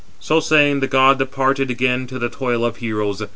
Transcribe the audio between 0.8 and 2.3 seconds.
god departed again to the